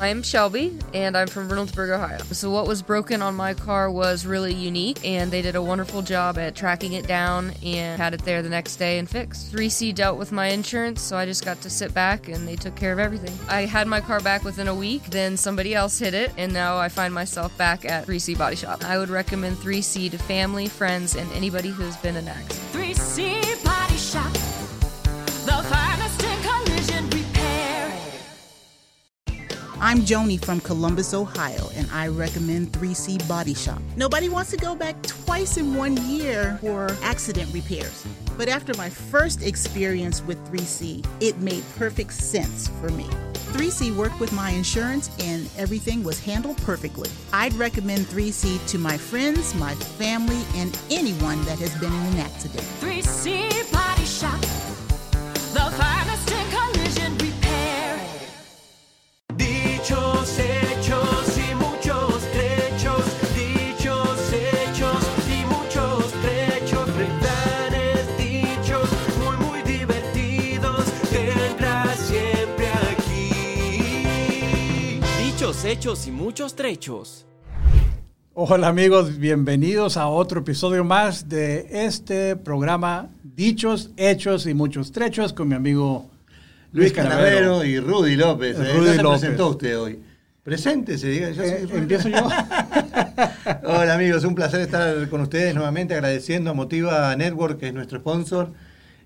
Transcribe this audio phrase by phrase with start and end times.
[0.00, 2.18] I'm Shelby, and I'm from Reynoldsburg, Ohio.
[2.32, 6.02] So, what was broken on my car was really unique, and they did a wonderful
[6.02, 9.52] job at tracking it down and had it there the next day and fixed.
[9.52, 12.74] 3C dealt with my insurance, so I just got to sit back and they took
[12.74, 13.32] care of everything.
[13.48, 16.76] I had my car back within a week, then somebody else hit it, and now
[16.76, 18.84] I find myself back at 3C Body Shop.
[18.84, 22.72] I would recommend 3C to family, friends, and anybody who's been an accident.
[22.72, 24.43] 3C Body Shop.
[29.94, 33.80] I'm Joni from Columbus, Ohio, and I recommend 3C Body Shop.
[33.94, 38.04] Nobody wants to go back twice in one year for accident repairs.
[38.36, 43.04] But after my first experience with 3C, it made perfect sense for me.
[43.54, 47.08] 3C worked with my insurance and everything was handled perfectly.
[47.32, 52.18] I'd recommend 3C to my friends, my family, and anyone that has been in an
[52.18, 52.64] accident.
[52.80, 54.40] 3C Body Shop.
[55.54, 55.70] The
[75.84, 77.26] hechos y muchos trechos.
[78.32, 85.34] Hola amigos, bienvenidos a otro episodio más de este programa Dichos, Hechos y Muchos Trechos
[85.34, 86.08] con mi amigo
[86.72, 88.56] Luis Canavero y Rudy López.
[88.58, 88.72] ¿eh?
[88.72, 89.20] Rudy no se López.
[89.20, 90.00] presentó usted hoy.
[90.42, 91.28] Preséntese, diga.
[91.32, 91.76] Yo soy Eh, Rudy.
[91.76, 92.16] empiezo yo.
[93.64, 97.98] Hola amigos, un placer estar con ustedes nuevamente, agradeciendo a Motiva Network, que es nuestro
[97.98, 98.54] sponsor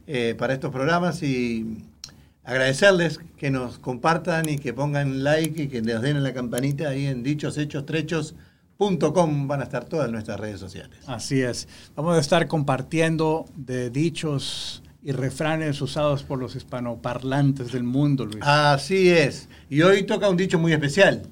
[0.06, 1.82] eh, para estos programas, y
[2.48, 6.88] agradecerles que nos compartan y que pongan like y que nos den en la campanita
[6.88, 9.46] ahí en dichoshechos.trechos.com.
[9.46, 10.98] Van a estar todas nuestras redes sociales.
[11.06, 11.68] Así es.
[11.94, 18.38] Vamos a estar compartiendo de dichos y refranes usados por los hispanoparlantes del mundo, Luis.
[18.40, 19.50] Así es.
[19.68, 21.24] Y hoy toca un dicho muy especial.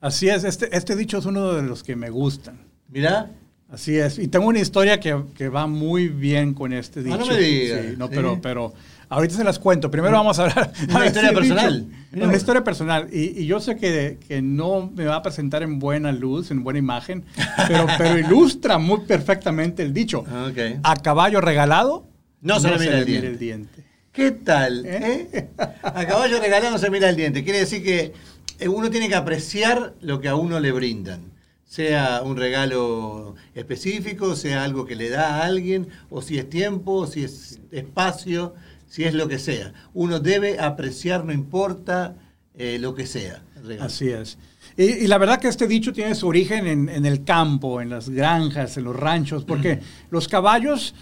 [0.00, 2.58] Así es, este, este dicho es uno de los que me gustan.
[2.88, 3.30] Mirá,
[3.70, 4.18] Así es.
[4.18, 7.16] Y tengo una historia que, que va muy bien con este dicho.
[7.16, 8.12] Ah, no me digas, Sí, no, ¿sí?
[8.14, 8.72] pero, pero
[9.08, 9.90] ahorita se las cuento.
[9.90, 10.72] Primero vamos a hablar.
[10.88, 11.86] Una a historia el personal.
[12.12, 13.08] dicho- una historia personal.
[13.12, 16.62] Y, y yo sé que, que no me va a presentar en buena luz, en
[16.62, 17.24] buena imagen,
[17.68, 20.20] pero, pero ilustra muy perfectamente el dicho.
[20.20, 20.78] Ok.
[20.82, 22.06] A caballo regalado,
[22.40, 23.26] No se le mira el mira diente.
[23.28, 23.84] el diente.
[24.12, 24.84] ¿Qué tal?
[24.86, 25.50] eh?
[25.82, 27.42] A caballo regalado no se mira el diente.
[27.42, 28.12] Quiere decir que
[28.60, 31.32] eh, uno tiene que apreciar lo que a uno le brindan.
[31.64, 36.92] Sea un regalo específico, sea algo que le da a alguien, o si es tiempo,
[36.92, 38.54] o si es espacio,
[38.94, 39.72] si es lo que sea.
[39.92, 42.14] Uno debe apreciar, no importa
[42.54, 43.42] eh, lo que sea.
[43.80, 44.38] Así es.
[44.76, 47.90] Y, y la verdad que este dicho tiene su origen en, en el campo, en
[47.90, 50.94] las granjas, en los ranchos, porque los caballos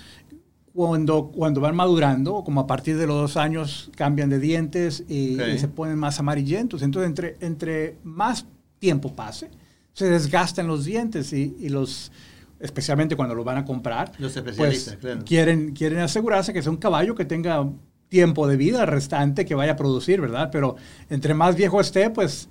[0.73, 5.37] cuando, cuando van madurando, como a partir de los dos años, cambian de dientes y,
[5.59, 6.81] se ponen más amarillentos.
[6.81, 8.47] Entonces, entre, entre más
[8.79, 9.51] tiempo pase,
[9.93, 12.11] se desgastan los dientes y, y los,
[12.63, 15.25] especialmente cuando los van a comprar, Los especialistas, pues, claro.
[15.25, 17.69] quieren, quieren asegurarse que sea un caballo que tenga
[18.09, 20.51] tiempo de vida restante que vaya a producir, ¿verdad?
[20.53, 20.77] Pero
[21.11, 22.49] entre más viejo esté, pues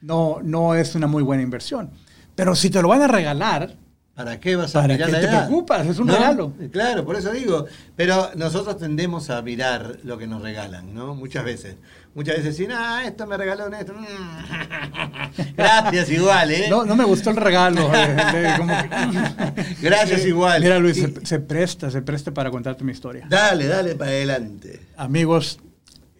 [0.00, 1.90] no, no es una muy buena inversión.
[2.34, 3.76] Pero si te lo van a regalar,
[4.14, 5.46] ¿Para qué vas a ¿Para mirar qué la te edad?
[5.46, 5.86] preocupas?
[5.86, 6.52] Es un regalo.
[6.70, 7.64] Claro, por eso digo.
[7.96, 11.14] Pero nosotros tendemos a mirar lo que nos regalan, ¿no?
[11.14, 11.76] Muchas veces.
[12.14, 13.94] Muchas veces decir, ah, esto me regaló esto.
[15.56, 16.66] Gracias igual, ¿eh?
[16.68, 17.90] no, no me gustó el regalo.
[17.94, 20.60] eh, de- como que- Gracias igual.
[20.62, 23.24] Mira, Luis, se presta, se presta para contarte mi historia.
[23.30, 24.80] Dale, dale para adelante.
[24.98, 25.58] Amigos,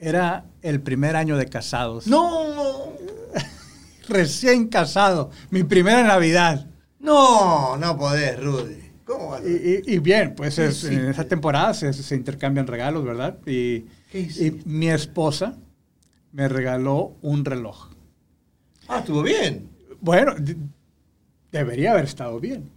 [0.00, 2.06] era el primer año de casados.
[2.06, 2.88] No,
[4.08, 6.66] Recién casado, mi primera Navidad.
[7.02, 8.76] No, no podés, Rudy.
[9.04, 12.14] ¿Cómo vas a- Y, y- y bien, pues ¿Qué es- en esa temporada se, se
[12.14, 13.36] intercambian regalos, ¿verdad?
[13.46, 13.80] Y,
[14.10, 15.56] ¿Qué y mi esposa
[16.32, 17.88] me regaló un reloj.
[18.88, 19.68] Ah, estuvo bien.
[20.00, 20.56] Bueno, de-
[21.50, 22.70] debería haber estado bien.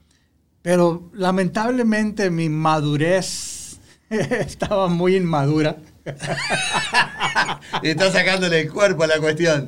[0.61, 5.77] Pero lamentablemente mi madurez estaba muy inmadura.
[7.83, 9.67] Está sacándole el cuerpo a la cuestión.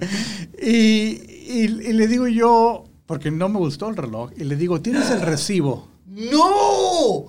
[0.62, 4.80] Y, y- y le digo yo, porque no me gustó el reloj, y le digo,
[4.81, 5.88] ¿tienes el recibo?
[6.06, 7.25] ¡No!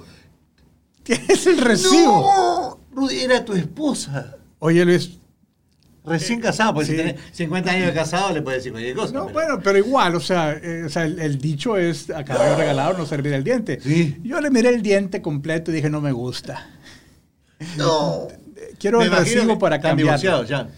[1.03, 2.23] ¿Tienes el recibo?
[2.23, 2.81] ¡No!
[3.01, 4.37] Rudy, era tu esposa.
[4.59, 5.13] Oye, Luis,
[6.05, 6.93] Recién casado, porque sí.
[6.93, 9.13] si tenés 50 años de casado le puedes decir cualquier cosa.
[9.13, 12.25] No, pero- bueno, pero igual, o sea, eh, o sea, el, el dicho es a
[12.25, 13.79] caballo regalado no servir el diente.
[13.81, 14.17] Sí.
[14.23, 16.67] Yo le miré el diente completo y dije, no me gusta.
[17.77, 18.27] No.
[18.79, 20.19] Quiero el recibo para cambiar.
[20.19, 20.69] ya.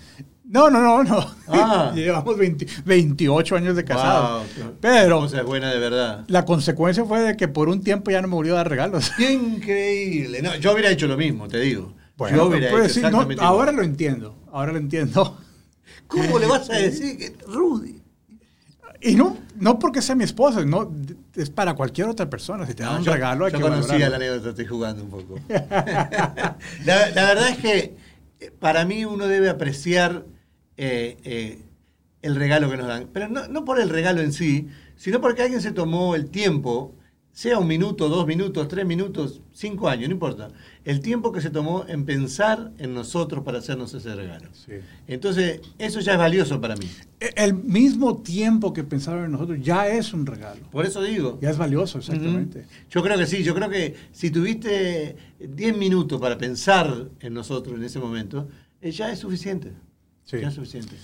[0.51, 1.35] No, no, no, no.
[1.47, 1.93] Ah.
[1.95, 4.47] Llevamos 20 28 años de casados.
[4.59, 6.25] Wow, pero Cosa buena de verdad.
[6.27, 9.13] la consecuencia fue de que por un tiempo ya no me volvió a dar regalos.
[9.17, 10.43] Qué increíble.
[10.43, 11.95] No, yo hubiera hecho lo mismo, te digo.
[12.17, 14.37] Bueno, yo hubiera pues hecho no, ahora lo entiendo.
[14.51, 15.39] Ahora lo entiendo.
[16.09, 18.03] ¿Cómo le vas a decir que Rudy?
[19.03, 20.93] Y no, no porque sea mi esposa, no,
[21.37, 22.67] es para cualquier otra persona.
[22.67, 24.11] Si te dan un yo, regalo, hay yo que conocía valorarlo.
[24.11, 25.39] la anécdota, estoy jugando un poco.
[25.49, 26.57] la,
[27.15, 27.97] la verdad es que
[28.41, 30.25] eh, para mí uno debe apreciar
[30.77, 31.63] eh, eh,
[32.23, 33.09] el regalo que nos dan.
[33.13, 36.95] Pero no, no por el regalo en sí, sino porque alguien se tomó el tiempo,
[37.33, 40.49] sea un minuto, dos minutos, tres minutos, cinco años, no importa.
[40.85, 44.49] El tiempo que se tomó en pensar en nosotros para hacernos ese regalo.
[44.53, 44.73] Sí.
[45.07, 46.87] Entonces, eso ya es valioso para mí.
[47.21, 50.61] E- El mismo tiempo que pensaron en nosotros ya es un regalo.
[50.71, 51.39] Por eso digo.
[51.41, 52.67] Ya es valioso, exactamente.
[52.91, 57.77] Yo creo que sí, yo creo que si tuviste 10 minutos para pensar en nosotros
[57.77, 58.49] en ese momento,
[58.83, 59.73] eh, ya es suficiente.
[60.31, 60.39] Sí.
[60.41, 60.95] Ya es suficiente.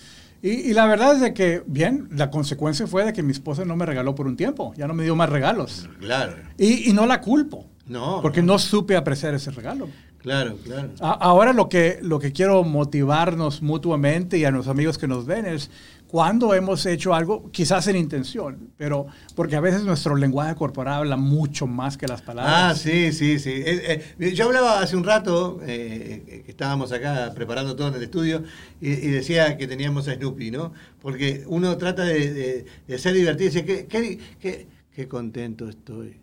[0.43, 3.64] Y, y la verdad es de que, bien, la consecuencia fue de que mi esposa
[3.64, 5.88] no me regaló por un tiempo, ya no me dio más regalos.
[5.99, 6.37] Claro.
[6.58, 8.20] Y, y no la culpo, No.
[8.23, 9.88] porque no supe apreciar ese regalo.
[10.19, 10.90] Claro, claro.
[11.00, 15.25] A- ahora lo que, lo que quiero motivarnos mutuamente y a los amigos que nos
[15.25, 15.70] ven es
[16.08, 21.17] cuando hemos hecho algo, quizás en intención, pero porque a veces nuestro lenguaje corporal habla
[21.17, 22.79] mucho más que las Ah, palabras.
[22.79, 23.50] sí, sí, sí.
[23.53, 27.94] Eh, eh, yo hablaba hace un rato, eh, eh, que estábamos acá preparando todo en
[27.94, 28.44] el estudio,
[28.81, 30.73] y, y decía que teníamos a Snoopy, ¿no?
[31.00, 35.69] Porque uno trata de, de- de ser divertido y dice, qué, qué, qué- qué contento
[35.69, 36.20] estoy.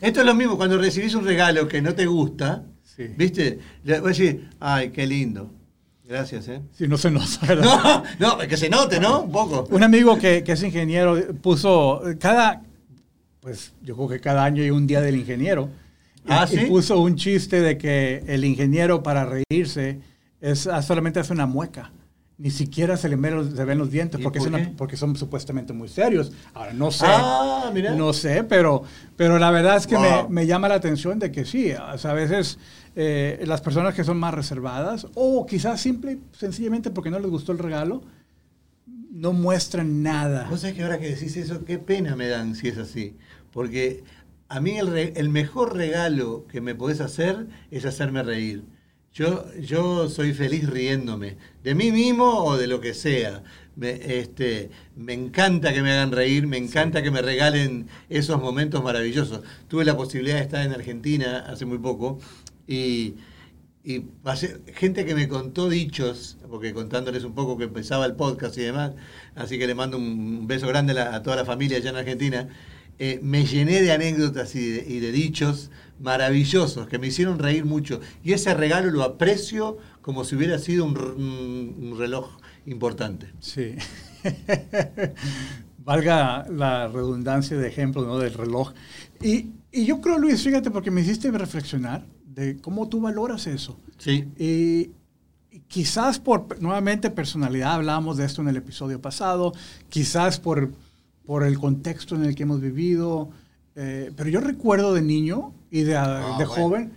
[0.00, 3.08] Esto es lo mismo, cuando recibís un regalo que no te gusta, Sí.
[3.16, 3.58] ¿viste?
[3.84, 5.52] Le voy a decir, ay, qué lindo.
[6.08, 6.60] Gracias, ¿eh?
[6.72, 7.40] Si no se nos.
[7.48, 9.22] No, no, que se note, ¿no?
[9.22, 9.66] Un poco.
[9.74, 12.62] Un amigo que, que es ingeniero puso cada,
[13.40, 15.68] pues yo creo que cada año hay un día del ingeniero.
[16.24, 16.64] Y- Ah, y ¿sí?
[16.66, 20.00] puso un chiste de que el ingeniero para reírse
[20.40, 21.90] es solamente hace una mueca.
[22.38, 24.70] Ni siquiera se le ven los, se ven los dientes ¿Y porque, es por una-
[24.76, 26.32] porque son supuestamente muy serios.
[26.52, 27.06] Ahora, no sé.
[27.08, 27.94] Ah, mira.
[27.94, 28.82] No sé, pero,
[29.16, 30.28] pero la verdad es que Wow.
[30.28, 32.58] me, me llama la atención de que sí, o sea, a veces
[32.94, 37.52] eh, las personas que son más reservadas o quizás simple, sencillamente porque no les gustó
[37.52, 38.02] el regalo,
[39.10, 40.46] no muestran nada.
[40.50, 43.16] Vos sabés que ahora que decís eso, qué pena me dan si es así.
[43.50, 44.04] Porque
[44.48, 48.64] a mí el, el mejor regalo que me podés hacer es hacerme reír.
[49.16, 53.42] Yo, yo soy feliz riéndome, de mí mismo o de lo que sea.
[53.74, 58.84] Me, este, me encanta que me hagan reír, me encanta que me regalen esos momentos
[58.84, 59.40] maravillosos.
[59.68, 62.18] Tuve la posibilidad de estar en Argentina hace muy poco
[62.66, 63.14] y,
[63.84, 68.58] y pasé- gente que me contó dichos, porque contándoles un poco que empezaba el podcast
[68.58, 68.92] y demás,
[69.34, 71.96] así que le mando un beso grande a, la- a toda la familia allá en
[71.96, 72.48] Argentina,
[72.98, 77.64] eh, me llené de anécdotas y de, y de dichos maravillosos que me hicieron reír
[77.64, 78.00] mucho.
[78.22, 83.32] Y ese regalo lo aprecio como si hubiera sido un, reloj importante.
[83.40, 83.74] Sí.
[85.78, 88.18] Valga la redundancia de ejemplo ¿no?
[88.18, 88.72] del reloj.
[89.22, 93.78] Y, y yo creo, Luis, fíjate, porque me hiciste reflexionar de cómo tú valoras eso.
[93.98, 94.28] Sí.
[94.38, 94.90] Y
[95.68, 99.52] quizás por, nuevamente, personalidad, hablábamos de esto en el episodio pasado,
[99.88, 100.70] quizás por,
[101.24, 103.30] por el contexto en el que hemos vivido,
[103.74, 106.62] eh, pero yo recuerdo de niño y de, Ah, de bueno.
[106.62, 106.92] joven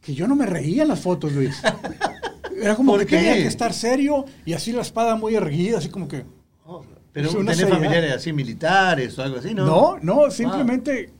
[0.00, 1.60] que yo no me reía en las fotos, Luis.
[2.62, 3.16] Era como ¿Por que qué?
[3.16, 6.24] tenía que estar serio y así la espada muy erguida, así como que...
[6.66, 6.82] Oh,
[7.12, 7.76] Pero tenés seriedad.
[7.78, 9.66] familiares así militares o algo así, ¿no?
[9.66, 11.10] No, no, simplemente,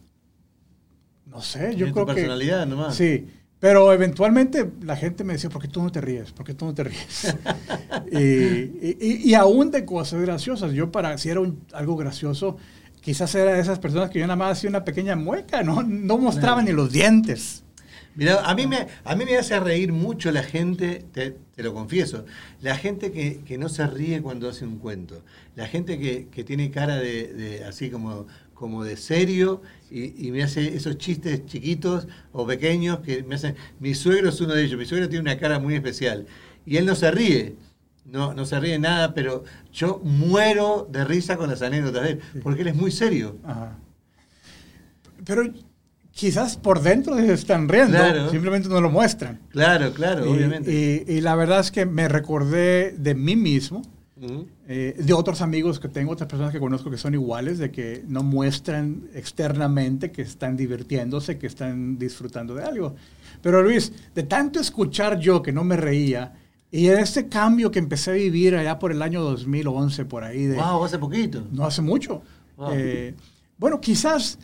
[1.26, 2.14] no sé, yo creo tu que...
[2.14, 2.94] personalidad nomás.
[2.94, 3.26] Sí,
[3.58, 6.32] pero eventualmente la gente me decía, ¿por qué tú no te ríes?
[6.32, 7.34] ¿Por qué tú no te ríes?
[8.12, 10.72] y, y- y- y aún de cosas graciosas.
[10.72, 12.56] Yo para, si era un- algo gracioso,
[13.05, 16.17] quizás era de esas personas que yo nada más hacía una pequeña mueca, no, no
[16.17, 17.63] mostraba ni los dientes.
[18.17, 21.75] Mira, a mí, me, a mí me hace reír mucho la gente, te, te lo
[21.75, 22.25] confieso,
[22.63, 25.23] la gente que, que no se ríe cuando hace un cuento,
[25.56, 30.31] la gente que, que tiene cara de, de así como, como de serio y, y
[30.31, 33.56] me hace esos chistes chiquitos o pequeños que me hacen...
[33.81, 36.27] Mi suegro es uno de ellos, mi suegro tiene una cara muy especial
[36.65, 37.56] y él no se ríe.
[38.05, 42.20] No, no se ríe nada, pero yo muero de risa con las anécdotas de él,
[42.43, 43.37] porque él es muy serio.
[43.44, 43.79] Ajá.
[45.25, 45.43] Pero
[46.13, 48.31] quizás por dentro se están riendo, Claro.
[48.31, 49.41] simplemente no lo muestran.
[49.49, 51.05] Claro, claro, Y- obviamente.
[51.08, 53.82] y- y la verdad es que me recordé de mí mismo
[54.69, 58.05] eh, de otros amigos que tengo, otras personas que conozco que son iguales, de que
[58.08, 62.94] no muestran externamente que están divirtiéndose, que están disfrutando de algo.
[63.43, 66.32] Pero Luis, de tanto escuchar yo que no me reía,
[66.76, 70.44] y en este cambio que empecé a vivir allá por el año 2011, por ahí,
[70.46, 71.46] de, Wow, hace poquito.
[71.52, 72.22] no hace mucho.
[72.56, 72.70] Wow.
[72.72, 73.14] Eh,
[73.58, 74.38] bueno, quizás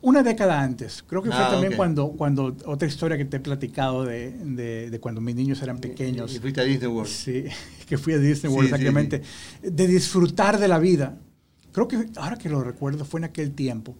[0.00, 1.02] una década antes.
[1.06, 1.76] Creo que fue Ah, también ok.
[1.76, 5.78] cuando, cuando otra historia que te he platicado de, de- de cuando mis niños eran
[5.78, 6.34] pequeños.
[6.34, 7.10] Y fuiste a Disney World.
[7.10, 7.44] Sí,
[7.88, 9.22] que fui a Disney World, Sí, sí, exactamente.
[9.62, 11.18] De disfrutar de la vida.
[11.72, 13.96] Creo que ahora que lo recuerdo fue en aquel tiempo.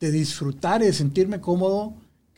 [0.00, 1.94] De disfrutar y de sentirme cómodo,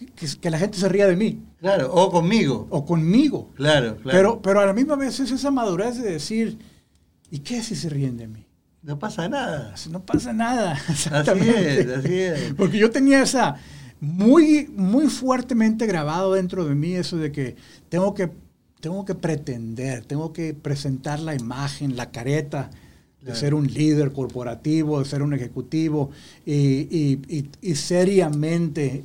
[0.06, 2.66] que, la gente se ría de mí Claro, o conmigo.
[2.70, 3.50] o conmigo.
[3.54, 4.18] Claro, claro.
[4.18, 6.58] Pero, pero a la misma vez es esa madurez de decir,
[7.30, 8.46] ¿y qué si se ríen de mí?
[8.82, 9.74] no pasa nada.
[9.90, 10.72] No pasa nada.
[10.88, 11.10] Así
[11.50, 12.54] es, así es.
[12.54, 13.56] Porque yo tenía esa
[14.00, 17.56] muy, muy fuertemente grabado dentro de mí eso de que
[17.90, 18.30] tengo que,
[18.80, 22.70] tengo que pretender, tengo que presentar la imagen, la careta
[23.20, 23.38] de Claro.
[23.38, 26.08] ser un líder corporativo, de ser un ejecutivo
[26.46, 26.54] y,
[26.90, 29.04] y- y- y seriamente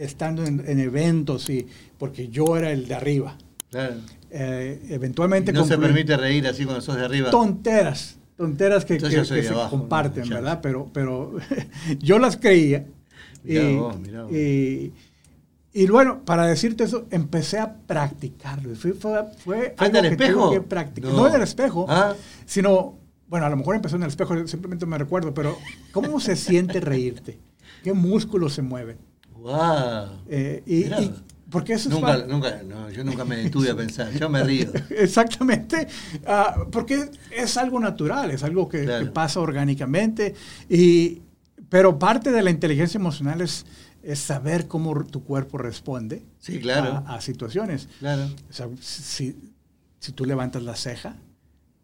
[0.00, 1.66] estando en, en eventos y
[1.98, 3.36] porque yo era el de arriba.
[3.70, 3.96] Claro.
[4.30, 7.30] Eh, Y eventualmente no se permite reír así cuando sos de arriba.
[7.30, 10.36] tonteras, tonteras que, que- se abajo, comparten, ¿no?
[10.36, 10.60] ¿verdad?
[10.62, 11.36] Pero, pero
[12.00, 12.86] yo las creía.
[13.44, 14.32] Mirá y, vos, mirá vos.
[14.32, 14.92] y-
[15.72, 18.74] y bueno, para decirte eso, empecé a practicarlo.
[18.74, 20.50] Fue, fue, fue ¿Frente algo al que espejo?
[20.50, 21.10] que practicar.
[21.12, 21.16] No.
[21.18, 21.28] No.
[21.28, 22.14] en el espejo, Ah.
[22.44, 25.56] sino, bueno, a lo mejor empezó en el espejo, simplemente me recuerdo, pero
[25.92, 27.38] ¿cómo se siente reírte?
[27.84, 28.96] ¿Qué músculos se mueven?
[29.40, 30.18] Wow.
[30.28, 31.14] Eh, y, y-
[31.50, 34.44] porque eso es Nunca, parte- nunca, no, yo nunca me detuve a pensar, yo me
[34.44, 34.70] río.
[34.90, 35.88] Exactamente,
[36.26, 39.06] ah, porque es algo natural, es algo que, Claro.
[39.06, 40.34] que pasa orgánicamente,
[40.68, 41.22] y,
[41.68, 43.66] pero parte de la inteligencia emocional es,
[44.04, 47.02] es saber cómo tu cuerpo responde Sí, claro.
[47.06, 47.88] a, a situaciones.
[47.98, 48.28] Claro.
[48.48, 49.36] O sea, si,
[49.98, 51.16] si tú levantas la ceja,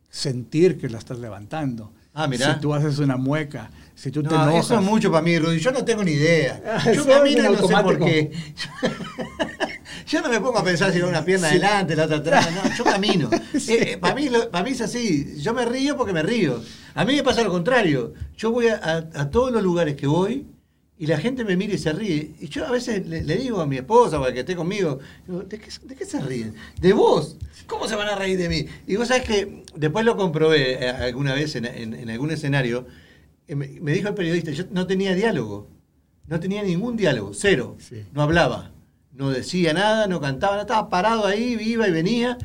[0.08, 1.92] sentir que la estás levantando.
[2.14, 2.54] Ah, mirá.
[2.54, 4.66] Si tú haces una mueca, si tú te No, enojas.
[4.66, 5.58] eso es mucho para mí, Rudy.
[5.58, 6.62] Yo no tengo ni idea.
[6.64, 8.30] Ah, Yo camino y no sé por qué.
[10.06, 12.48] Yo no me pongo a pensar si va una pierna adelante, la otra atrás.
[12.52, 13.28] No, yo camino.
[13.68, 15.34] Eh, eh, para, mí, para mí es así.
[15.40, 16.62] Yo me río porque me río.
[16.94, 18.12] A mí me pasa lo contrario.
[18.36, 20.46] Yo voy a, a- a todos los lugares que voy
[20.98, 22.32] y la gente me mira y se ríe.
[22.38, 25.00] Y yo a veces le, le digo a mi esposa o al que esté conmigo,
[25.26, 26.54] digo, ¿de, qué, de qué se ríen?
[26.80, 27.36] ¿De vos?
[27.66, 28.66] ¿Cómo se van a reír de mí?
[28.86, 32.86] Y vos sabés que después lo comprobé eh, alguna vez en, en- en algún escenario.
[33.48, 35.68] Eh, Me, dijo el periodista, yo no tenía diálogo.
[36.26, 37.76] No tenía ningún diálogo, cero.
[37.78, 38.02] Sí.
[38.12, 38.72] No hablaba,
[39.12, 42.36] no decía nada, no cantaba, nada, estaba parado ahí, iba y venía.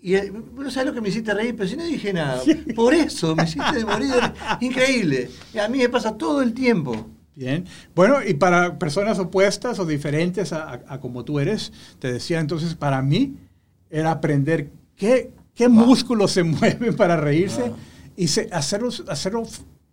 [0.00, 0.14] Y
[0.54, 2.40] no sabes lo que me hiciste reír, pero si no dije nada.
[2.74, 4.10] Por eso me hiciste morir.
[4.10, 4.66] de.
[4.66, 5.30] Increíble.
[5.54, 7.08] Y a mí me pasa todo el tiempo.
[7.34, 7.64] Bien.
[7.94, 12.40] Bueno, y para personas opuestas o diferentes a, a- a como tú eres, te decía
[12.40, 13.36] entonces, para mí
[13.90, 17.76] era aprender qué, qué músculos se mueven para reírse Wow.
[18.16, 18.90] y se- hacerlo,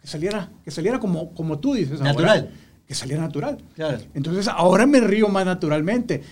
[0.02, 2.00] que saliera, que saliera como, como tú dices.
[2.00, 2.52] ahora, Natural.
[2.88, 3.58] que saliera natural.
[3.76, 3.98] Claro.
[4.14, 6.24] Entonces ahora me río más naturalmente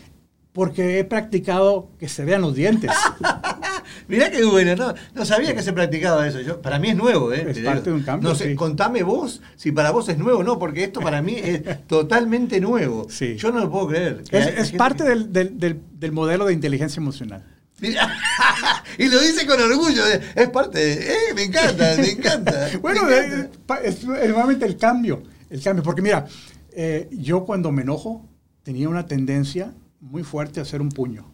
[0.54, 2.90] porque he practicado que se vean los dientes.
[4.08, 6.42] Mirá qué bueno, no, no sabía que se practicaba eso.
[6.42, 7.46] Yo, para mí es nuevo, ¿eh?
[7.50, 8.56] Es Te parte de un cambio, No sé, sí.
[8.56, 12.60] contame vos si para vos es nuevo o no, porque esto para mí es totalmente
[12.60, 13.08] nuevo.
[13.10, 13.36] Sí.
[13.38, 14.24] Yo no lo puedo creer.
[14.32, 17.44] Es es gente parte del, del- del- del modelo de inteligencia emocional.
[17.82, 20.04] Y lo dice con orgullo.
[20.36, 20.94] Es parte de.
[21.14, 22.70] eh, me encanta, me encanta.
[22.82, 23.58] Bueno, me eh, encanta.
[23.66, 26.26] pa- es, es nuevamente el cambio, el cambio, porque mira,
[26.72, 28.26] eh, yo cuando me enojo
[28.64, 31.32] tenía una tendencia muy fuerte a hacer un puño.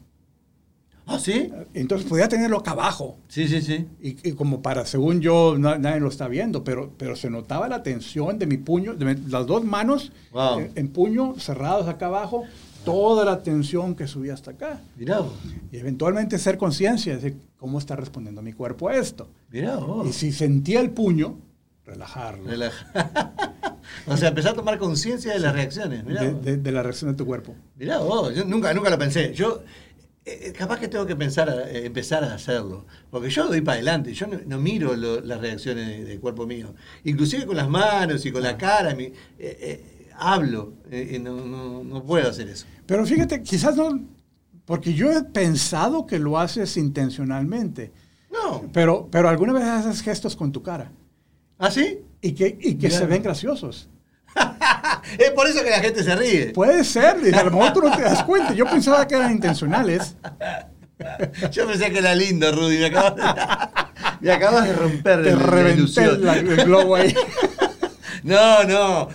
[1.06, 1.52] ¿Ah, sí?
[1.74, 3.18] Entonces podía tenerlo acá abajo.
[3.28, 3.88] Sí, sí, sí.
[4.02, 7.68] Y, y como para, según yo, na- nadie lo está viendo, pero, pero se notaba
[7.68, 10.60] la tensión de mi puño, de mi- las dos manos Wow.
[10.62, 12.44] eh, en puño, cerrados acá abajo,
[12.84, 14.82] toda la tensión que subía hasta acá.
[14.98, 15.22] Mirá.
[15.72, 19.28] Y eventualmente ser conciencia de cómo está respondiendo mi cuerpo a esto.
[19.50, 19.80] Mirá.
[20.06, 21.38] Y si sentía el puño,
[21.86, 22.46] relajarlo.
[22.50, 22.92] Relaja.
[24.08, 26.04] o sea, empezar a tomar conciencia de las reacciones.
[26.06, 26.46] Mirá de, vos.
[26.46, 27.56] de- de la reacción de tu cuerpo.
[27.78, 29.34] Mirá vos, yo nunca, nunca lo pensé.
[29.34, 29.62] Yo,
[30.26, 32.86] eh, capaz que tengo que pensar a- eh, empezar a hacerlo.
[33.12, 36.46] Porque yo doy para adelante, yo no, no miro lo- las reacciones de- del cuerpo
[36.48, 36.74] mío.
[37.04, 40.74] Inclusive con las manos y con la cara, mi- eh, eh, hablo.
[40.92, 42.66] eh, no, no- no puedo hacer eso.
[42.86, 44.00] Pero fíjate, quizás no,
[44.66, 47.92] porque yo he pensado que lo haces intencionalmente,
[48.32, 48.64] No.
[48.74, 50.92] pero, pero alguna vez haces gestos con tu cara
[51.60, 52.00] ¿Ah, sí?
[52.22, 53.00] y que, y que Mira.
[53.00, 53.90] se ven graciosos.
[55.20, 56.48] es por eso que la gente se ríe.
[56.54, 58.54] Puede ser, y a lo mejor tú no te das cuenta.
[58.54, 60.16] Yo pensaba que eran intencionales.
[61.52, 62.78] Yo pensé que era lindo, Rudy.
[62.78, 63.24] Me acabas de,
[64.22, 67.14] me acabas de romper Te la- reventé la- el globo ahí.
[68.24, 69.10] No, no.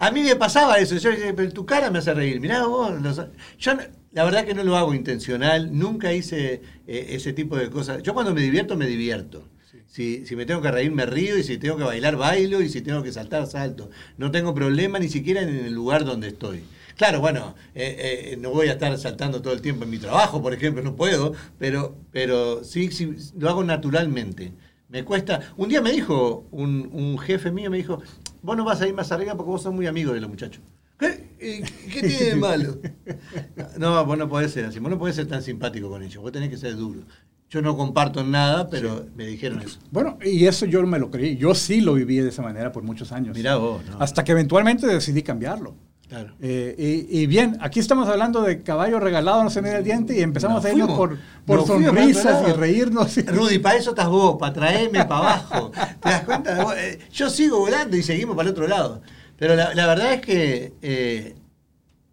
[0.00, 0.96] A mí me pasaba eso.
[0.96, 2.40] Yo pero tu cara me hace reír.
[2.40, 3.00] Mirá vos.
[3.00, 3.20] los-
[3.58, 3.72] yo
[4.12, 5.70] la verdad que no lo hago intencional.
[5.78, 8.02] Nunca hice eh, ese tipo de cosas.
[8.02, 9.46] Yo cuando me divierto, me divierto.
[9.86, 11.36] Si, si me tengo que reír, me río.
[11.38, 12.60] Y si tengo que bailar, bailo.
[12.62, 13.90] Y si tengo que saltar, salto.
[14.18, 16.64] No tengo problema ni siquiera en el lugar donde estoy.
[16.96, 20.42] Claro, bueno, eh, eh, no voy a estar saltando todo el tiempo en mi trabajo,
[20.42, 24.52] por ejemplo, no puedo, pero, pero sí, sí, lo hago naturalmente.
[24.90, 25.40] Me cuesta.
[25.56, 28.02] Un día me dijo, un, un jefe mío me dijo,
[28.42, 30.62] vos no vas a ir más arriba porque vos sos muy amigo de los muchachos.
[30.98, 31.34] ¿Qué?
[31.40, 32.78] ¿Y ¿Qué tiene de malo?
[33.78, 36.32] No, vos no podés ser así, vos no podés ser tan simpático con ellos, vos
[36.32, 37.02] tenés que ser duro.
[37.48, 39.80] Yo no comparto nada, pero me dijeron eso.
[39.90, 41.36] Bueno, y eso yo me lo creí.
[41.36, 43.36] Yo sí lo viví de esa manera por muchos años.
[43.36, 44.00] Mirá vos, ¿no?
[44.00, 45.74] Hasta que eventualmente decidí cambiarlo.
[46.10, 46.34] Claro.
[46.40, 50.18] Eh, y, y bien, aquí estamos hablando de caballo regalado, no se mira el diente,
[50.18, 53.16] y empezamos a irnos por, por sonrisas y reírnos.
[53.26, 55.70] Rudy, para eso estás vos, para traerme para abajo.
[55.70, 56.74] ¿Te das cuenta?
[56.76, 59.02] Eh, Yo sigo volando y seguimos para el otro lado.
[59.38, 61.36] Pero la, la verdad es que eh,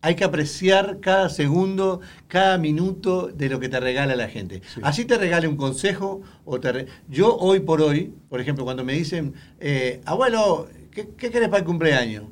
[0.02, 4.62] hay que apreciar cada segundo, cada minuto de lo que te regala la gente.
[4.84, 8.86] Así te regale un consejo o te re- Yo hoy por hoy, por ejemplo, cuando
[8.86, 12.26] me dicen, eh, abuelo, ¿qué, qué querés para el cumpleaños?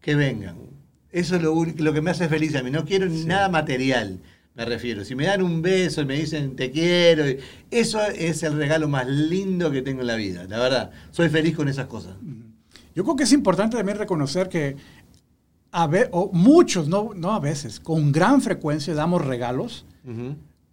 [0.00, 0.69] Que vengan.
[1.12, 2.70] Eso es lo, lo que me hace feliz a mí.
[2.70, 4.20] No quiero nada material,
[4.54, 5.04] me refiero.
[5.04, 7.24] Si me dan un beso y me dicen te quiero,
[7.70, 10.44] eso es el regalo más lindo que tengo en la vida.
[10.48, 12.14] La verdad, soy feliz con esas cosas.
[12.94, 14.76] Yo creo que es importante también reconocer que
[15.72, 19.84] a ve- o muchos, no, no a veces, con gran frecuencia damos regalos.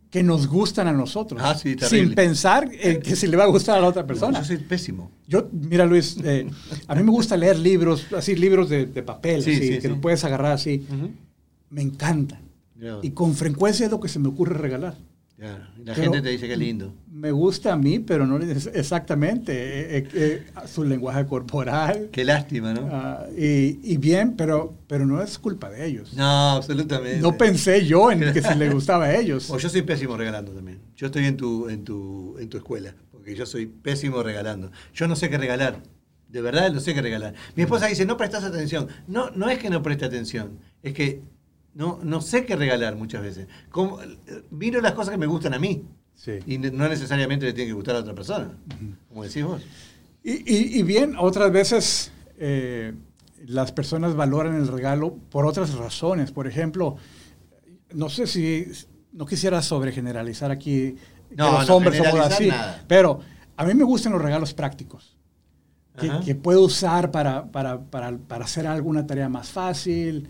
[0.09, 2.05] Que nos gustan a nosotros, Ah, sí, terrible.
[2.05, 4.39] sin pensar eh, que se le va a gustar a la otra persona.
[4.39, 5.11] Yo soy pésimo.
[5.27, 6.47] Yo, mira Luis, eh,
[6.87, 9.81] a mí me gusta leer libros, así libros de, de papel, Sí, así, sí, que
[9.81, 9.87] sí.
[9.89, 10.85] lo puedes agarrar así.
[11.69, 12.39] Me encanta.
[12.79, 12.99] Ya.
[13.01, 14.95] Y con frecuencia es lo que se me ocurre regalar.
[15.37, 16.95] Claro, La Pero- gente te dice que lindo.
[17.11, 18.37] Me gusta a mí, pero no
[18.73, 22.09] exactamente eh, eh, eh, su lenguaje corporal.
[22.11, 22.89] Qué lástima, ¿no?
[22.91, 26.13] ah, y, y bien, pero, pero no es culpa de ellos.
[26.15, 27.19] No, absolutamente.
[27.19, 29.49] No pensé yo en que si le gustaba a ellos.
[29.51, 30.79] O yo soy pésimo regalando también.
[30.95, 34.71] Yo estoy en tu, en tu, en tu escuela, porque yo soy pésimo regalando.
[34.95, 35.83] Yo no sé qué regalar.
[36.29, 37.35] De verdad no sé qué regalar.
[37.55, 38.87] Mi esposa dice, no prestas atención.
[39.07, 41.21] No, no es que no preste atención, es que
[41.77, 43.47] no, no sé qué regalar muchas veces.
[43.69, 44.07] Como, eh,
[44.49, 45.83] miro las cosas que me gustan a mí.
[46.15, 46.39] Sí.
[46.47, 48.49] Y no necesariamente le tiene que gustar a otra persona.
[49.09, 49.61] Como decís vos.
[50.23, 52.93] Y, y- y bien, otras veces eh,
[53.45, 56.31] las personas valoran el regalo por otras razones.
[56.31, 56.95] Por ejemplo,
[57.93, 58.65] no sé si,
[59.13, 60.95] no quisiera sobregeneralizar aquí
[61.29, 62.83] que No, los no, hombres somos así, nada.
[62.87, 63.19] pero
[63.55, 65.15] a mí me gustan los regalos prácticos.
[65.99, 70.29] Que, que puedo usar para, para, para, para hacer alguna tarea más fácil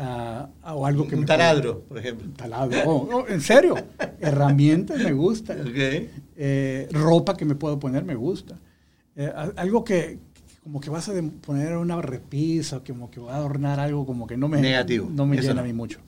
[0.00, 2.28] ah, o algo que Un me taladro, por ejemplo.
[2.36, 2.78] Taladro.
[2.86, 3.74] Oh, oh, en serio,
[4.20, 5.60] herramientas me gustan.
[5.62, 6.08] Ok.
[6.36, 8.56] Eh, ropa que me puedo poner me gusta.
[9.16, 10.18] Eh, a- algo que
[10.62, 11.12] como que vas a
[11.44, 15.24] poner una repisa, como que va a adornar algo como que no me, Negativo, no
[15.26, 15.60] me eso llena no.
[15.62, 15.98] a mí mucho.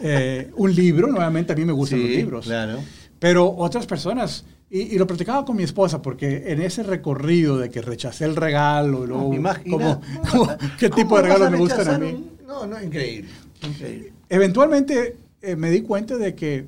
[0.00, 2.46] Eh, un libro, nuevamente a mí me gustan los libros.
[2.46, 2.78] claro.
[3.18, 7.70] Pero otras personas, y, y lo platicaba con mi esposa, porque en ese recorrido de
[7.70, 9.30] que rechacé el regalo, luego,
[9.70, 12.30] como- no, como- ¿qué ¿cómo tipo de a me gustan a mí?
[12.66, 13.28] No, no, increíble.
[13.66, 14.12] Increíble.
[14.28, 16.66] Eventualmente eh, me di cuenta de que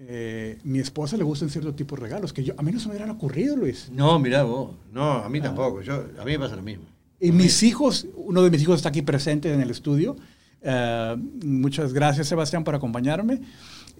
[0.00, 2.86] eh, mi esposa le gustan cierto tipo de regalos, que yo, a mí no se
[2.88, 3.90] me hubieran ocurrido, Luis.
[3.92, 4.76] No, mirá vos.
[4.92, 5.28] No, a Ah.
[5.28, 5.82] mí tampoco.
[5.82, 6.84] Yo, a mí me pasa lo mismo.
[7.20, 10.16] Y mis hijos, uno de mis hijos está aquí presente en el estudio.
[10.62, 13.40] Eh, muchas gracias, Sebastián, por acompañarme.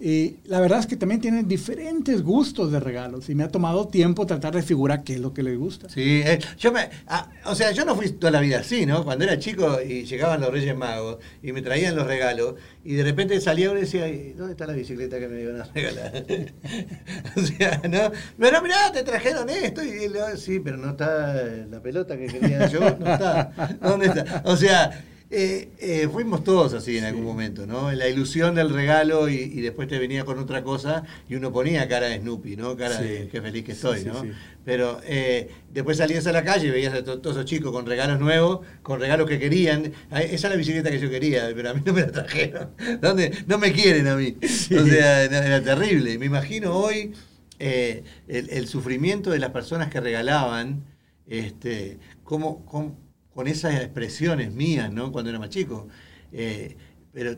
[0.01, 3.87] Y la verdad es que también tienen diferentes gustos de regalos y me ha tomado
[3.89, 5.89] tiempo tratar de figurar qué es lo que les gusta.
[5.89, 9.03] Sí, eh, yo me, ah, o sea, yo no fui toda la vida así, ¿no?
[9.03, 13.03] Cuando era chico y llegaban los Reyes Magos y me traían los regalos y de
[13.03, 16.25] repente salía uno y decía, "Ay, ¿dónde está la bicicleta que me iban a regalar?
[17.35, 18.11] o sea, ¿no?
[18.37, 21.33] Pero mirá, te trajeron esto y lo- sí, pero no está
[21.69, 23.51] la pelota que quería yo, no está.
[23.81, 24.43] ¿Dónde está?
[24.45, 27.91] O sea, eh, eh, fuimos todos así en algún momento, ¿no?
[27.91, 31.87] La ilusión del regalo y, y después te venía con otra cosa y uno ponía
[31.87, 32.75] cara de Snoopy, ¿no?
[32.75, 33.03] Cara Sí.
[33.03, 34.23] de qué feliz que estoy, Sí, ¿no?
[34.65, 37.85] Pero eh, después salías a la calle y veías a to- todos esos chicos con
[37.85, 39.93] regalos nuevos, con regalos que querían.
[40.11, 42.69] Esa es la bicicleta que yo quería, pero a mí no me la trajeron.
[43.01, 43.31] ¿Dónde?
[43.47, 44.35] No me quieren a mí.
[44.43, 46.17] O sea, era terrible.
[46.17, 47.13] Me imagino hoy
[47.59, 50.83] el, el sufrimiento de las personas que regalaban,
[51.27, 52.97] este, cómo, cómo-
[53.39, 55.13] con esas expresiones mías, ¿no?
[55.13, 55.87] Cuando era más chico.
[56.33, 56.75] Eh,
[57.13, 57.37] pero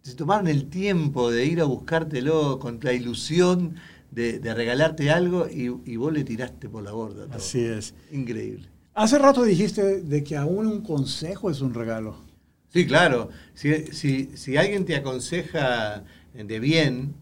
[0.00, 3.74] se tomaron el tiempo de ir a buscártelo con la ilusión
[4.10, 7.26] de, de regalarte algo y, y vos le tiraste por la borda.
[7.26, 7.36] todo.
[7.36, 7.92] Así es.
[8.10, 8.70] Increíble.
[8.94, 12.16] Hace rato dijiste de que aún un consejo es un regalo.
[12.72, 13.28] Sí, claro.
[13.52, 17.14] Si, si, si alguien te aconseja de bien,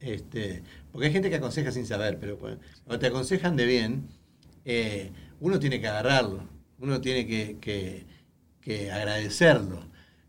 [0.00, 4.08] este, porque hay gente que aconseja sin saber, pero cuando cuando te aconsejan de bien,
[4.64, 8.06] eh, uno tiene que agarrarlo, uno tiene que, que-
[8.60, 9.80] que agradecerlo.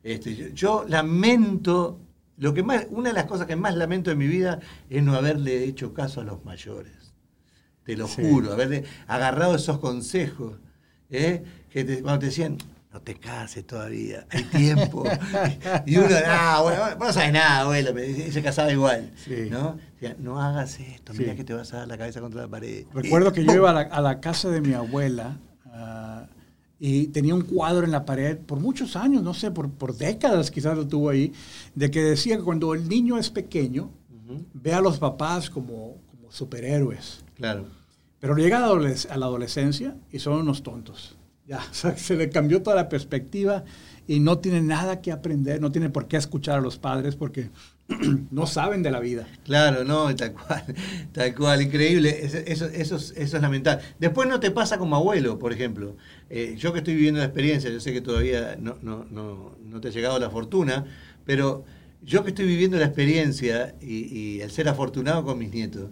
[0.04, 2.00] Este, yo, yo lamento,
[2.38, 5.16] lo que más, una de las cosas que más lamento en mi vida es no
[5.16, 7.14] haberle hecho caso a los mayores.
[7.84, 8.22] Te lo Sí.
[8.22, 10.60] juro, haberle agarrado esos consejos.
[11.10, 11.44] ¿eh?
[11.70, 12.58] Que te- cuando te decían,
[12.92, 15.04] no te cases todavía, hay tiempo.
[15.86, 19.12] y uno, ah, bueno, vos no sabes nada, abuelo, me dice, y se casaba igual.
[19.16, 19.50] Sí.
[19.50, 20.42] ¿no?
[20.42, 21.38] Hagas esto, mira Sí.
[21.38, 22.86] que te vas a dar la cabeza contra la pared.
[22.94, 26.28] Recuerdo que yo iba a la, a la casa de mi abuela ah,
[26.80, 30.52] y tenía un cuadro en la pared por muchos años, no sé, por, por décadas
[30.52, 31.32] quizás lo tuvo ahí,
[31.74, 33.90] de que decía que cuando el niño es pequeño,
[34.28, 37.66] Ujú, ve a los papás como, como superhéroes, Claro.
[38.20, 41.16] pero llega a adoles- a la adolescencia y son unos tontos.
[41.48, 43.64] Ya, o sea, se le cambió toda la perspectiva
[44.08, 47.50] y no tiene nada que aprender, no tiene por qué escuchar a los padres porque
[48.32, 49.28] no saben de la vida.
[49.44, 50.64] Claro, no, tal cual,
[51.12, 52.26] tal cual, increíble.
[52.26, 53.84] Eso, eso, eso, es, eso es lamentable.
[54.00, 55.96] Después no te pasa como abuelo, por ejemplo.
[56.30, 59.82] Eh, yo que estoy viviendo la experiencia, yo sé que todavía no, no, no, no
[59.82, 60.86] te ha llegado la fortuna,
[61.26, 61.64] pero
[62.02, 65.90] yo que estoy viviendo la experiencia y, y el ser afortunado con mis nietos,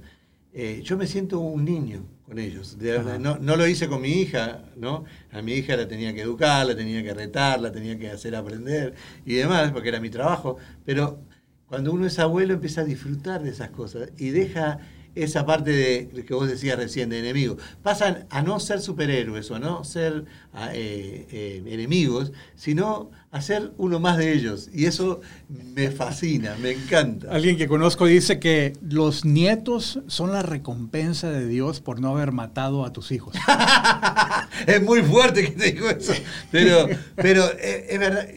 [0.55, 2.77] eh, yo me siento un niño con ellos.
[2.77, 5.03] De no, no lo hice con mi hija, ¿no?
[5.31, 8.35] A mi hija la tenía que educar, la tenía que retar, la tenía que hacer
[8.35, 8.93] aprender
[9.25, 10.57] y demás, porque era mi trabajo.
[10.85, 11.19] Pero
[11.67, 14.79] cuando uno es abuelo empieza a disfrutar de esas cosas y deja
[15.15, 15.71] esa parte
[16.11, 17.57] de que vos decías recién, de enemigo.
[17.83, 23.41] Pasan a no ser superhéroes o a no ser a, eh, eh, enemigos, sino a
[23.41, 24.69] ser uno más de ellos.
[24.73, 27.31] Y eso me fascina, me encanta.
[27.31, 32.31] Alguien que conozco dice que los nietos son la recompensa de Dios por no haber
[32.31, 33.35] matado a tus hijos.
[34.67, 36.13] es muy fuerte que te digo eso,
[36.51, 38.27] pero, pero eh, es verdad.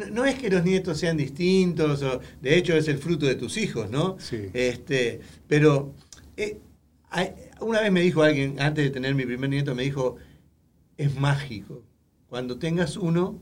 [0.00, 3.34] No, no es que los nietos sean distintos, o, de hecho es el fruto de
[3.34, 4.16] tus hijos, ¿no?
[4.18, 4.48] Sí.
[4.52, 5.94] Este, pero
[6.36, 6.58] eh,
[7.10, 10.16] hay- una vez me dijo alguien, antes de tener mi primer nieto, me dijo,
[10.96, 11.82] es mágico.
[12.28, 13.38] Cuando tengas uno,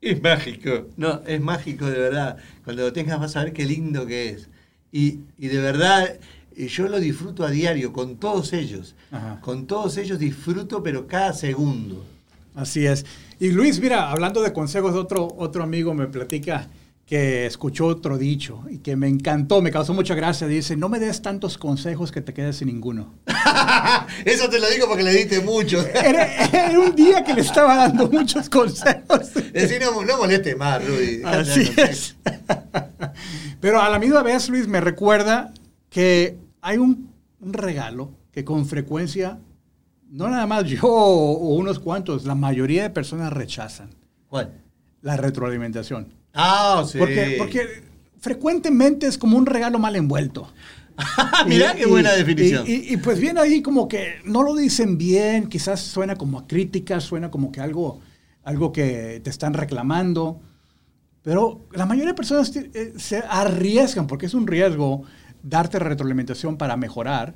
[0.00, 0.88] es mágico.
[0.96, 2.36] No, es mágico de verdad.
[2.64, 4.48] Cuando lo tengas vas a ver qué lindo que es.
[4.92, 6.18] Y, y de verdad,
[6.56, 8.94] yo lo disfruto a diario con todos ellos.
[9.10, 9.40] Ajá.
[9.42, 12.04] Con todos ellos disfruto, pero cada segundo.
[12.60, 13.06] Así es.
[13.38, 16.68] Y Luis, mira, hablando de consejos, otro, otro amigo me platica
[17.06, 20.46] que escuchó otro dicho y que me encantó, me causó mucha gracia.
[20.46, 23.14] Dice, no me des tantos consejos que te quedes sin ninguno.
[24.26, 25.84] Eso te lo digo porque le diste mucho.
[25.94, 29.32] Era, era un día que le estaba dando muchos consejos.
[29.52, 32.14] Decí, no, no moleste más, de Así es.
[33.60, 35.52] Pero a la misma vez, Luis, me recuerda
[35.88, 39.40] que hay un, un regalo que con frecuencia,
[40.10, 43.90] no nada más yo o unos cuantos, la mayoría de personas rechazan.
[44.28, 44.52] ¿Cuál?
[45.02, 46.08] La retroalimentación.
[46.34, 46.98] Ah, sí.
[46.98, 47.60] Porque, porque
[48.18, 50.52] frecuentemente es como un regalo mal envuelto.
[51.46, 52.64] Mirá Y- qué buena y- definición.
[52.66, 57.00] Y, pues viene ahí como que no lo dicen bien, quizás suena como a crítica,
[57.00, 58.00] suena como que algo,
[58.44, 60.40] algo que te están reclamando.
[61.22, 65.02] Pero la mayoría de personas eh, se arriesgan, porque es un riesgo
[65.42, 67.34] darte retroalimentación para mejorar,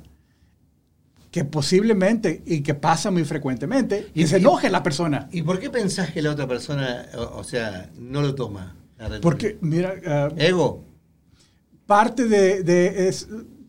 [1.35, 5.27] que posiblemente y que pasa muy frecuentemente, y, Y- se enoje la persona.
[5.33, 8.73] ¿Y por qué pensás que la otra persona, o, o sea, no lo toma?
[8.97, 9.19] la?
[9.19, 10.85] Porque, mira, ah, Ego.
[11.85, 13.27] parte de, de- es,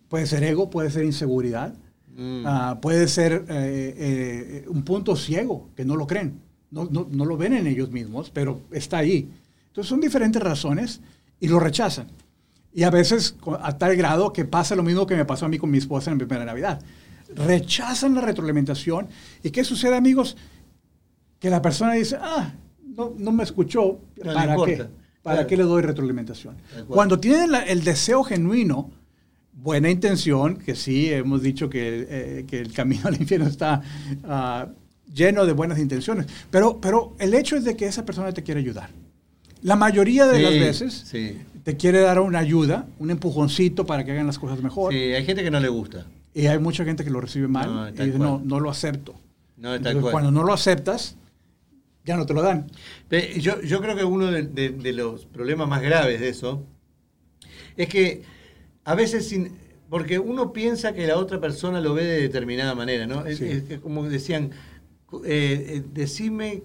[0.09, 1.75] puede ser ego, puede ser inseguridad,
[2.17, 2.45] Mm.
[2.47, 6.39] ah, puede ser eh, eh, un punto ciego, que no lo creen,
[6.71, 9.29] no, no- no lo ven en ellos mismos, pero está ahí.
[9.71, 11.01] Entonces son diferentes razones
[11.41, 12.07] y lo rechazan.
[12.73, 15.59] Y a veces a tal grado que pasa lo mismo que me pasó a mí
[15.59, 16.81] con mi esposa en mi primera Navidad.
[17.35, 19.09] Rechazan la retroalimentación.
[19.43, 20.37] ¿Y qué sucede, amigos?
[21.39, 22.53] Que la persona dice, ah,
[22.97, 24.87] no, no me escuchó, No ¿para qué?
[25.23, 25.47] ¿Para Claro.
[25.49, 26.57] qué le doy retroalimentación?
[26.89, 28.91] Cuando tienen la- el deseo genuino,
[29.53, 33.83] buena intención, que sí, hemos dicho que, eh, que el camino al infierno está
[34.25, 34.69] ah,
[35.13, 38.61] lleno de buenas intenciones, pero, pero el hecho es de que esa persona te quiere
[38.61, 38.91] ayudar.
[39.63, 41.39] La mayoría de Sí, las veces Sí.
[41.65, 44.93] te quiere dar una ayuda, un empujoncito para que hagan las cosas mejor.
[44.93, 46.07] Sí, hay gente que no le gusta.
[46.37, 48.19] Y hay mucha gente que lo recibe mal No, y dice, cual.
[48.23, 49.15] no, no lo acepto.
[49.57, 51.17] No, Entonces, cuando no lo aceptas,
[52.05, 52.71] ya no te lo dan.
[53.41, 56.63] Yo, yo creo que uno de, de- de los problemas más graves de eso
[57.79, 58.23] es que
[58.85, 59.57] a veces, sin,
[59.89, 63.25] porque uno piensa que la otra persona lo ve de determinada manera, ¿no?
[63.25, 63.47] Es, Sí.
[63.47, 64.51] es- es como decían,
[65.25, 66.65] eh, eh, decime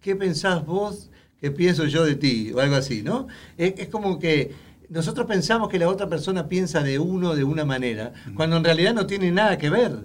[0.00, 3.26] qué pensás vos que pienso yo de ti, o algo así, ¿no?
[3.58, 4.52] Es, es como que
[4.88, 8.94] nosotros pensamos que la otra persona piensa de uno de una manera, cuando en realidad
[8.94, 10.04] no tiene nada que ver.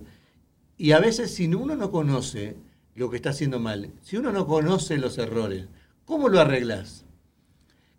[0.78, 2.56] Y a veces si uno no conoce
[2.96, 5.66] lo que está haciendo mal, si uno no conoce los errores,
[6.06, 7.06] ¿cómo lo arreglas?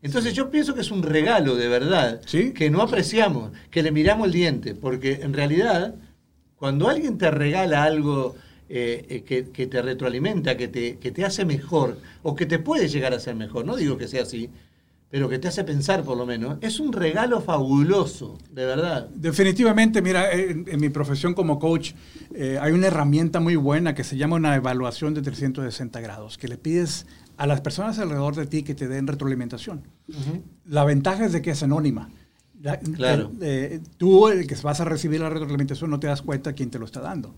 [0.02, 2.52] Entonces yo pienso que es un regalo de verdad, Sí.
[2.52, 5.94] que no apreciamos, que le miramos el diente, porque en realidad
[6.56, 8.34] cuando alguien te regala algo
[8.68, 12.58] eh, eh, que, que te retroalimenta, que te, que te hace mejor, o que te
[12.58, 14.48] puede llegar a ser mejor, no digo que sea así,
[15.12, 19.10] pero que te hace pensar por lo menos, es un regalo fabuloso, de verdad.
[19.14, 21.92] Definitivamente, mira, en, en mi profesión como coach
[22.34, 26.48] eh, hay una herramienta muy buena que se llama una evaluación de 360 grados, que
[26.48, 27.04] le pides
[27.36, 29.82] a las personas alrededor de ti que te den retroalimentación.
[30.66, 32.08] La ventaja es de que es anónima.
[32.62, 33.32] La- Claro.
[33.42, 36.70] eh, eh, tú, el que vas a recibir la retroalimentación, no te das cuenta quién
[36.70, 37.34] te lo está dando.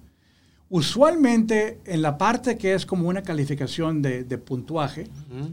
[0.70, 5.08] Usualmente, en la parte que es como una calificación de, de puntuaje,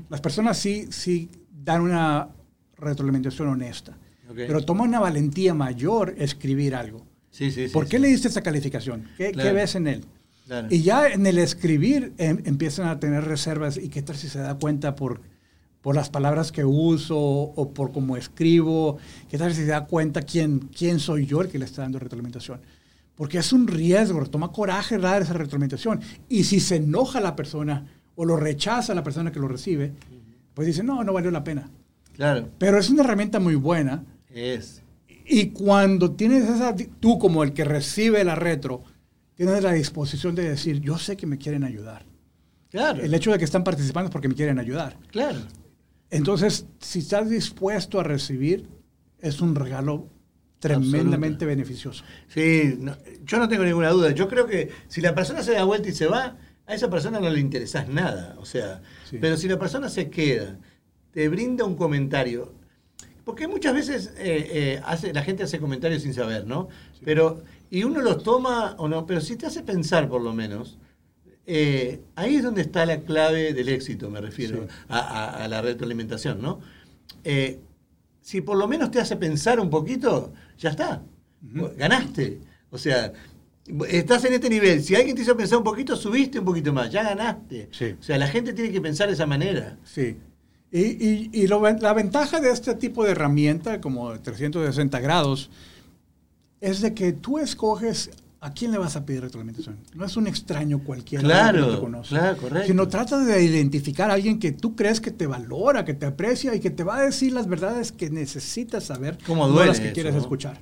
[0.10, 1.30] las personas sí, sí
[1.64, 2.30] dan una
[2.78, 3.98] retroalimentación honesta.
[4.36, 7.06] Pero toma una valentía mayor escribir algo.
[7.32, 7.74] Sí, sí, sí.
[7.74, 9.08] ¿Por qué le diste esa calificación?
[9.18, 10.06] ¿Qué, ves en él?
[10.46, 10.68] Claro.
[10.70, 13.78] Y ya en el escribir em- empiezan a tener reservas.
[13.78, 15.22] ¿Y qué tal si se da cuenta por,
[15.82, 18.98] por las palabras que uso o por cómo escribo?
[19.30, 22.00] ¿Qué tal si se da cuenta quién, quién soy yo el que le está dando
[22.00, 22.62] retroalimentación?
[23.16, 26.02] Porque es un riesgo, toma coraje dar esa retroalimentación.
[26.28, 29.94] Y si se enoja la persona o lo rechaza la persona que lo recibe,
[30.62, 31.72] pues dice, no, no valió la pena.
[32.14, 34.06] Claro, Pero es una herramienta muy buena.
[34.30, 34.84] es.
[35.26, 38.84] Y cuando tienes esa, tú como el que recibe la retro,
[39.36, 42.06] tienes la disposición de decir, yo sé que me quieren ayudar.
[42.70, 44.98] Claro, El hecho de que están participando es porque me quieren ayudar.
[45.10, 45.40] claro.
[46.10, 48.68] Entonces, si estás dispuesto a recibir,
[49.20, 50.10] es un regalo
[50.60, 51.46] tremendamente Absoluta.
[51.46, 52.04] beneficioso.
[52.28, 54.12] Sí, no- yo no tengo ninguna duda.
[54.12, 56.38] Yo creo que si la persona se da vuelta y se va,
[56.72, 58.36] a esa persona no le interesás nada.
[58.40, 59.18] O sea, Sí.
[59.20, 60.58] pero si la persona se queda,
[61.12, 62.54] te brinda un comentario,
[63.26, 66.70] porque muchas veces eh, eh, hace, la gente hace comentarios sin saber, ¿no?
[67.04, 70.78] Pero, y uno los toma o no, pero si te hace pensar por lo menos,
[71.46, 74.68] eh, ahí es donde está la clave del éxito, me refiero, Sí.
[74.90, 76.60] a, a- a la retroalimentación, ¿no?
[78.22, 81.02] Si por lo menos te hace pensar un poquito, ya está.
[81.78, 82.40] Ganaste.
[82.70, 83.12] O sea,
[83.90, 84.84] estás en este nivel.
[84.84, 86.92] Si alguien te hizo pensar un poquito, subiste un poquito más.
[86.92, 87.70] Ya ganaste.
[87.72, 87.96] Sí.
[88.00, 89.78] O sea, la gente tiene que pensar de esa manera.
[89.84, 90.18] Sí.
[90.72, 95.50] Y, y- y lo la ventaja de este tipo de herramienta, como de 360 grados,
[96.62, 99.78] es de que tú escoges a quién le vas a pedir retroalimentación.
[99.94, 102.10] No es un extraño cualquiera Claro, que no te conoce.
[102.10, 102.68] claro, correcto.
[102.68, 106.56] Sino tratas de identificar a alguien que tú crees que te valora, que te aprecia
[106.56, 109.88] y que te va a decir las verdades que necesitas saber, Cómo no las que
[109.88, 110.22] eso, quieres ¿no?
[110.22, 110.60] escuchar.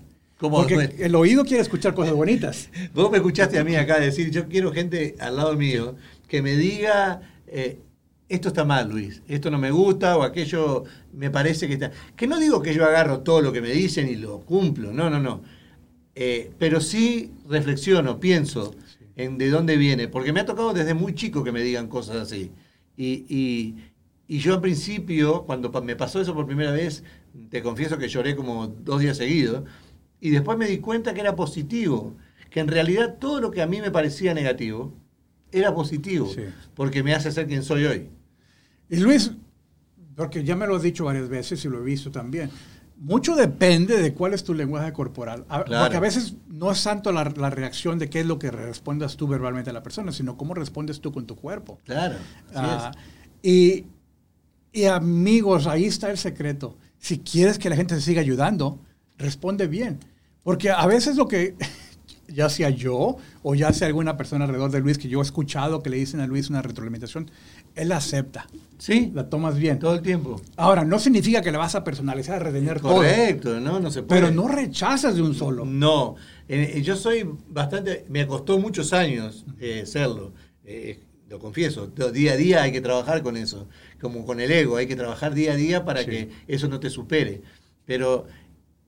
[0.61, 2.69] Porque el oído quiere escuchar cosas bonitas.
[2.93, 5.95] Vos me escuchaste a mí acá decir, yo quiero gente al lado mío
[6.27, 7.79] que me diga, eh,
[8.29, 11.91] esto está mal, Luis, esto no me gusta o aquello me parece que está...
[12.15, 15.09] Que no digo que yo agarro todo lo que me dicen y lo cumplo, no,
[15.09, 15.41] no, no.
[16.15, 18.75] Eh, pero sí reflexiono, pienso
[19.15, 22.17] en de dónde viene, porque me ha tocado desde muy chico que me digan cosas
[22.17, 22.51] así.
[22.95, 23.75] Y, y-
[24.27, 27.03] y yo al principio, cuando me pasó eso por primera vez,
[27.49, 29.63] te confieso que lloré como dos días seguidos,
[30.21, 32.15] y después me di cuenta que era positivo,
[32.49, 34.93] que en realidad todo lo que a mí me parecía negativo
[35.51, 36.41] era positivo, Sí.
[36.75, 38.09] porque me hace ser quien soy hoy.
[38.89, 39.31] Y Luis,
[40.15, 42.49] porque ya me lo has dicho varias veces y lo he visto también,
[42.97, 45.45] mucho depende de cuál es tu lenguaje corporal.
[45.47, 45.85] A- Claro.
[45.85, 49.15] Porque a veces no es tanto la, la reacción de qué es lo que respondas
[49.15, 51.79] tú verbalmente a la persona, sino cómo respondes tú con tu cuerpo.
[51.85, 52.15] Claro.
[52.49, 53.49] así Ah, es.
[53.49, 53.85] y,
[54.73, 56.77] y amigos, ahí está el secreto.
[56.97, 58.79] Si quieres que la gente se siga ayudando,
[59.17, 59.99] responde bien.
[60.43, 61.55] Porque a veces lo que,
[62.27, 65.81] ya sea yo o ya sea alguna persona alrededor de Luis que yo he escuchado
[65.81, 67.29] que le dicen a Luis una retroalimentación,
[67.75, 68.47] él la acepta,
[68.77, 69.77] Sí, la tomas bien.
[69.79, 70.41] todo el tiempo.
[70.55, 73.79] Ahora, no significa que le vas a personalizar, a retener todo, Correcto, ¿no?
[73.81, 74.21] No se puede.
[74.21, 75.65] pero no rechazas de un solo.
[75.65, 76.15] No,
[76.47, 80.31] Eh, yo soy bastante, me costó muchos años eh, serlo,
[80.63, 80.99] eh,
[81.29, 83.67] lo confieso, día a día hay que trabajar con eso,
[84.01, 86.07] como con el ego, hay que trabajar día a día para Sí.
[86.09, 87.41] que eso no te supere,
[87.85, 88.25] pero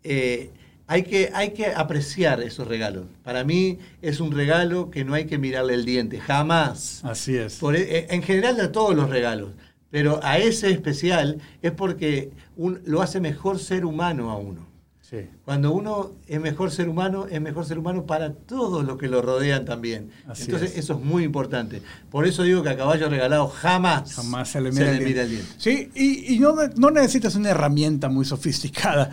[0.03, 0.49] eh,
[0.91, 3.05] hay, que, hay que apreciar esos regalos.
[3.23, 7.01] Para mí es un regalo que no hay que mirarle el diente, jamás.
[7.03, 7.55] Así es.
[7.55, 9.51] Por- eh, en general a todos los regalos,
[9.89, 14.69] pero a ese especial es porque un- lo hace mejor ser humano a uno.
[15.01, 15.27] Sí.
[15.43, 19.21] Cuando uno es mejor ser humano, es mejor ser humano para todos los que lo
[19.21, 20.09] rodean también.
[20.25, 20.77] Así Entonces es.
[20.77, 21.81] eso es muy importante.
[22.09, 25.21] Por eso digo que a caballo regalado jamás, Jamás se le mira, el, diente.
[25.23, 25.47] el diente.
[25.57, 29.11] Sí, y, y no, no necesitas una herramienta muy sofisticada.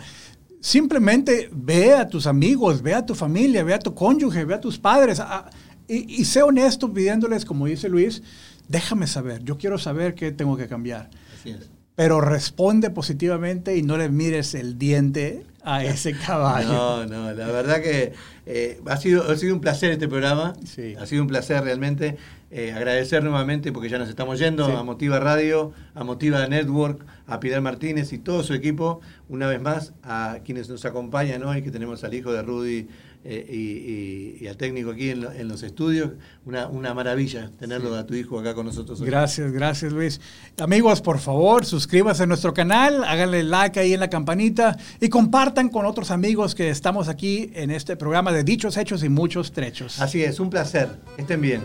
[0.61, 4.61] Simplemente ve a tus amigos, ve a tu familia, ve a tu cónyuge, ve a
[4.61, 5.49] tus padres a-
[5.87, 8.21] y, y sé honesto pidiéndoles, como dice Luis,
[8.67, 11.09] déjame saber, yo quiero saber qué tengo que cambiar.
[11.39, 11.69] Así es.
[11.95, 16.69] Pero responde positivamente y no le mires el diente a ese caballo.
[16.69, 18.13] No, no, la verdad que
[18.45, 20.53] eh, ha, sido, ha sido un placer este programa.
[20.65, 20.95] Sí.
[20.99, 22.17] Ha sido un placer realmente.
[22.51, 24.71] Eh, agradecer nuevamente porque ya nos estamos yendo Sí.
[24.71, 29.01] a Motiva Radio, a Motiva Network, a Pilar Martínez y todo su equipo.
[29.27, 32.87] Una vez más, a quienes nos acompañan hoy, que tenemos al hijo de Rudy
[33.25, 36.11] eh, y, y- y al técnico aquí en, lo- en los estudios.
[36.45, 39.07] Una, una maravilla tenerlo a tu hijo acá con nosotros hoy.
[39.07, 40.21] Gracias, gracias Luis.
[40.57, 45.69] Amigos, por favor, suscríbanse a nuestro canal, háganle like ahí en la campanita y compartan
[45.69, 49.99] con otros amigos que estamos aquí en este programa de Dichos, Hechos y Muchos Trechos.
[50.01, 50.89] Así es, un placer.
[51.17, 51.61] Estén bien.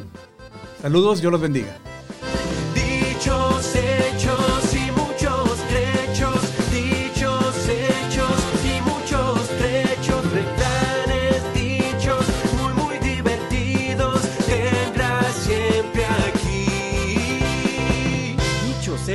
[0.82, 1.76] Saludos, Dios los bendiga.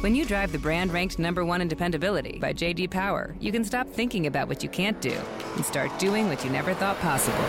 [0.00, 3.64] When you drive the brand ranked number one in dependability by JD Power, you can
[3.64, 5.16] stop thinking about what you can't do
[5.56, 7.44] and start doing what you never thought possible.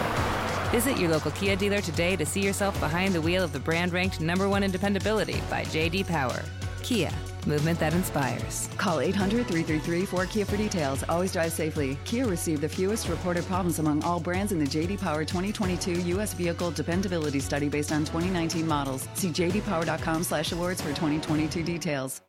[0.71, 3.91] Visit your local Kia dealer today to see yourself behind the wheel of the brand
[3.91, 6.41] ranked number one in dependability by JD Power.
[6.83, 7.11] Kia,
[7.45, 8.69] movement that inspires.
[8.77, 11.03] Call 800 333 4KIA for details.
[11.09, 11.97] Always drive safely.
[12.05, 16.33] Kia received the fewest reported problems among all brands in the JD Power 2022 U.S.
[16.33, 19.07] Vehicle Dependability Study based on 2019 models.
[19.13, 22.21] See jdpower.com slash awards for 2022 details.